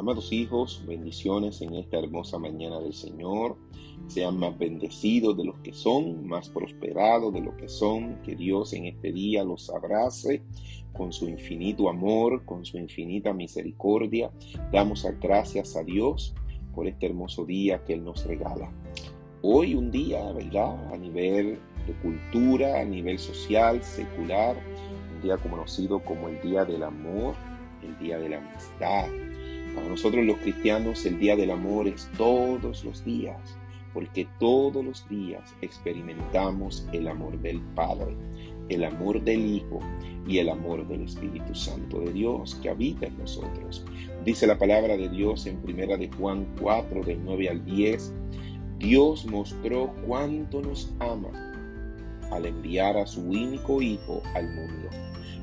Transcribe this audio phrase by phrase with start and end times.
[0.00, 3.58] Amados hijos, bendiciones en esta hermosa mañana del Señor.
[4.06, 8.16] Sean más bendecidos de los que son, más prosperados de los que son.
[8.22, 10.42] Que Dios en este día los abrace
[10.94, 14.30] con su infinito amor, con su infinita misericordia.
[14.72, 16.34] Damos gracias a Dios
[16.74, 18.72] por este hermoso día que Él nos regala.
[19.42, 20.94] Hoy un día, ¿verdad?
[20.94, 24.56] A nivel de cultura, a nivel social, secular,
[25.14, 27.34] un día conocido como el Día del Amor,
[27.82, 29.29] el Día de la Amistad
[29.74, 33.36] para nosotros los cristianos el Día del Amor es todos los días,
[33.92, 38.16] porque todos los días experimentamos el amor del Padre,
[38.68, 39.80] el amor del Hijo
[40.26, 43.84] y el amor del Espíritu Santo de Dios que habita en nosotros.
[44.24, 48.12] Dice la palabra de Dios en primera de Juan 4 del 9 al 10,
[48.78, 51.30] Dios mostró cuánto nos ama
[52.30, 54.88] al enviar a su único Hijo al mundo,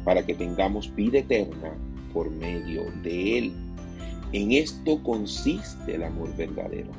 [0.04, 1.74] para que tengamos vida eterna
[2.14, 3.54] por medio de Él.
[4.34, 6.92] En esto consiste el amor verdadero.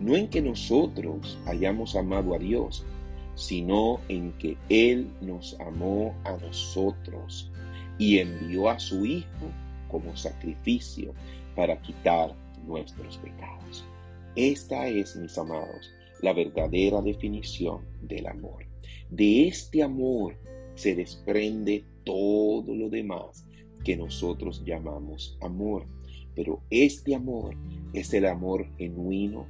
[0.00, 2.84] No en que nosotros hayamos amado a Dios,
[3.34, 7.50] sino en que Él nos amó a nosotros
[7.98, 9.50] y envió a su Hijo
[9.88, 11.14] como sacrificio
[11.54, 12.34] para quitar
[12.66, 13.84] nuestros pecados.
[14.34, 15.90] Esta es, mis amados,
[16.20, 18.66] la verdadera definición del amor.
[19.10, 20.36] De este amor
[20.74, 23.46] se desprende todo lo demás
[23.84, 25.86] que nosotros llamamos amor.
[26.36, 27.56] Pero este amor
[27.94, 29.48] es el amor genuino,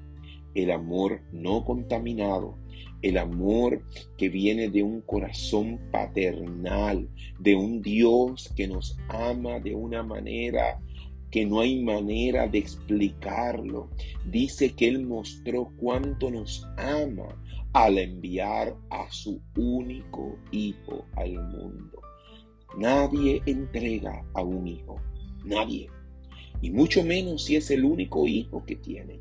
[0.55, 2.56] el amor no contaminado,
[3.03, 3.84] el amor
[4.17, 10.81] que viene de un corazón paternal, de un Dios que nos ama de una manera
[11.31, 13.91] que no hay manera de explicarlo.
[14.25, 17.29] Dice que Él mostró cuánto nos ama
[17.73, 22.01] al enviar a su único Hijo al mundo.
[22.79, 25.01] Nadie entrega a un hijo,
[25.45, 25.89] nadie
[26.62, 29.20] y mucho menos si es el único hijo que tiene.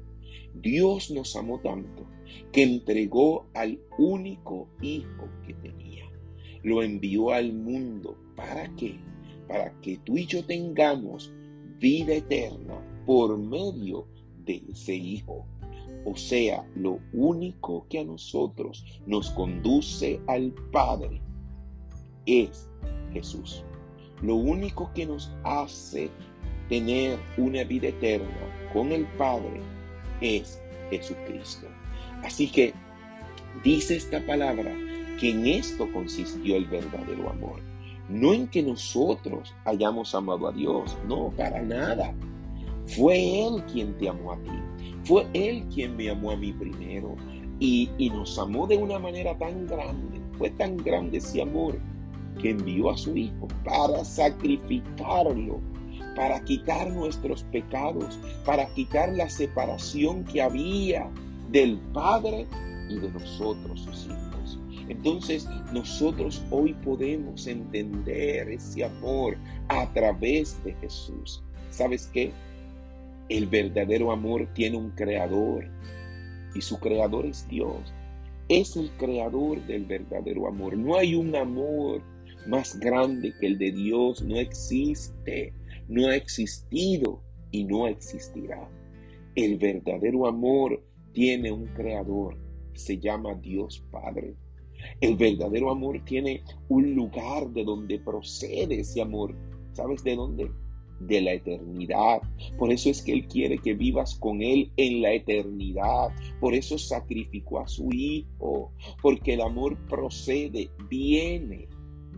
[0.53, 2.07] Dios nos amó tanto
[2.51, 6.05] que entregó al único hijo que tenía.
[6.63, 8.17] Lo envió al mundo.
[8.35, 8.99] ¿Para qué?
[9.47, 11.31] Para que tú y yo tengamos
[11.79, 14.07] vida eterna por medio
[14.45, 15.45] de ese hijo.
[16.05, 21.21] O sea, lo único que a nosotros nos conduce al Padre
[22.25, 22.69] es
[23.11, 23.63] Jesús.
[24.21, 26.09] Lo único que nos hace
[26.69, 28.27] tener una vida eterna
[28.73, 29.61] con el Padre
[30.21, 31.67] es Jesucristo.
[32.23, 32.73] Así que
[33.63, 34.71] dice esta palabra
[35.19, 37.61] que en esto consistió el verdadero amor.
[38.09, 42.13] No en que nosotros hayamos amado a Dios, no, para nada.
[42.85, 44.93] Fue Él quien te amó a ti.
[45.03, 47.15] Fue Él quien me amó a mí primero.
[47.59, 50.21] Y, y nos amó de una manera tan grande.
[50.37, 51.79] Fue tan grande ese amor
[52.39, 55.61] que envió a su Hijo para sacrificarlo
[56.15, 61.09] para quitar nuestros pecados, para quitar la separación que había
[61.51, 62.47] del Padre
[62.89, 64.59] y de nosotros, sus hijos.
[64.87, 69.37] Entonces nosotros hoy podemos entender ese amor
[69.67, 71.43] a través de Jesús.
[71.69, 72.31] ¿Sabes qué?
[73.27, 75.67] El verdadero amor tiene un creador
[76.53, 77.93] y su creador es Dios.
[78.47, 80.77] Es el creador del verdadero amor.
[80.77, 82.01] No hay un amor
[82.47, 84.21] más grande que el de Dios.
[84.21, 85.53] No existe
[85.87, 88.69] no ha existido y no existirá.
[89.35, 92.37] El verdadero amor tiene un creador,
[92.73, 94.35] se llama Dios Padre.
[95.01, 99.35] El verdadero amor tiene un lugar de donde procede ese amor.
[99.73, 100.51] ¿Sabes de dónde?
[100.99, 102.21] De la eternidad.
[102.57, 106.09] Por eso es que Él quiere que vivas con Él en la eternidad.
[106.39, 108.71] Por eso sacrificó a su Hijo.
[109.01, 111.67] Porque el amor procede, viene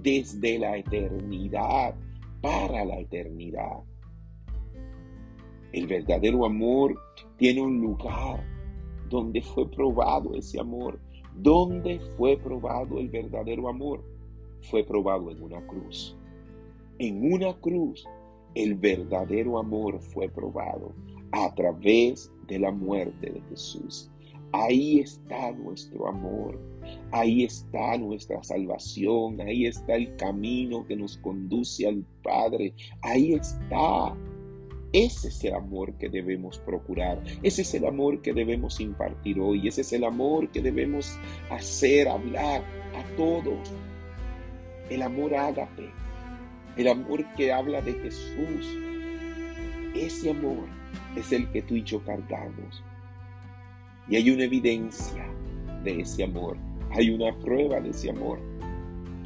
[0.01, 1.95] desde la eternidad
[2.41, 3.83] para la eternidad.
[5.73, 6.97] El verdadero amor
[7.37, 8.43] tiene un lugar
[9.09, 10.99] donde fue probado ese amor.
[11.35, 14.03] ¿Dónde fue probado el verdadero amor?
[14.61, 16.17] Fue probado en una cruz.
[16.99, 18.07] En una cruz
[18.55, 20.93] el verdadero amor fue probado
[21.31, 24.09] a través de la muerte de Jesús.
[24.53, 26.59] Ahí está nuestro amor,
[27.11, 34.15] ahí está nuestra salvación, ahí está el camino que nos conduce al Padre, ahí está.
[34.93, 39.67] Ese es el amor que debemos procurar, ese es el amor que debemos impartir hoy,
[39.67, 42.63] ese es el amor que debemos hacer hablar
[42.95, 43.71] a todos.
[44.89, 45.89] El amor ágape,
[46.77, 48.77] el amor que habla de Jesús.
[49.93, 50.69] Ese amor
[51.17, 52.81] es el que tú y yo cargamos.
[54.09, 55.25] Y hay una evidencia
[55.83, 56.57] de ese amor.
[56.91, 58.39] Hay una prueba de ese amor.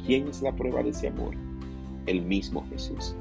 [0.04, 1.34] ¿Quién es la prueba de ese amor?
[2.06, 3.14] El mismo Jesús.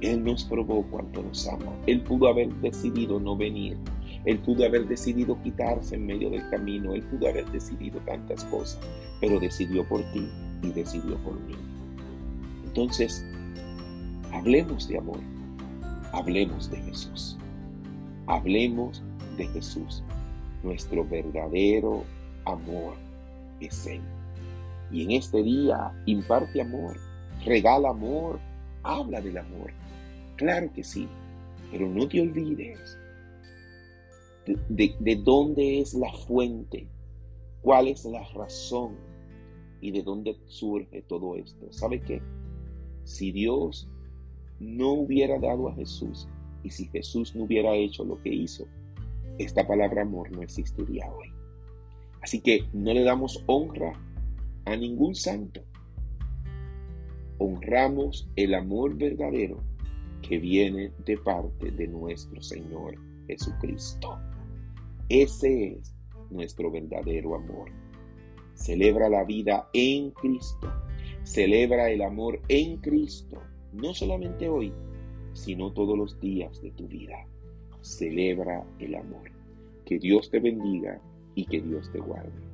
[0.00, 1.72] Él nos probó cuánto nos ama.
[1.86, 3.76] Él pudo haber decidido no venir.
[4.24, 6.94] Él pudo haber decidido quitarse en medio del camino.
[6.94, 8.80] Él pudo haber decidido tantas cosas,
[9.20, 10.28] pero decidió por ti
[10.62, 11.54] y decidió por mí.
[12.64, 13.24] Entonces,
[14.32, 15.18] hablemos de amor.
[16.12, 17.36] Hablemos de Jesús.
[18.26, 19.02] Hablemos
[19.36, 20.02] de Jesús.
[20.62, 22.04] Nuestro verdadero
[22.44, 22.94] amor
[23.60, 24.02] es Él.
[24.90, 26.96] Y en este día imparte amor,
[27.44, 28.40] regala amor,
[28.82, 29.72] habla del amor.
[30.36, 31.08] Claro que sí,
[31.70, 32.98] pero no te olvides
[34.68, 36.88] de, de, dónde es la fuente,
[37.62, 38.96] cuál es la razón
[39.80, 41.66] y de dónde surge todo esto.
[41.70, 42.20] ¿Sabe qué?
[43.04, 43.88] Si Dios
[44.58, 46.28] no hubiera dado a Jesús
[46.62, 48.66] y si Jesús no hubiera hecho lo que hizo,
[49.44, 51.32] esta palabra amor no existiría hoy.
[52.20, 53.92] Así que no le damos honra
[54.66, 55.62] a ningún santo.
[57.38, 59.62] Honramos el amor verdadero
[60.20, 64.18] que viene de parte de nuestro Señor Jesucristo.
[65.08, 65.94] Ese es
[66.30, 67.70] nuestro verdadero amor.
[68.52, 70.70] Celebra la vida en Cristo.
[71.22, 73.40] Celebra el amor en Cristo.
[73.72, 74.74] No solamente hoy,
[75.32, 77.26] sino todos los días de tu vida.
[77.82, 79.30] Celebra el amor.
[79.84, 81.00] Que Dios te bendiga
[81.34, 82.49] y que Dios te guarde.